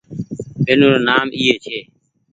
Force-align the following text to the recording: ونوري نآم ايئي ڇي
ونوري 0.65 0.99
نآم 1.07 1.27
ايئي 1.37 1.55
ڇي 1.63 1.77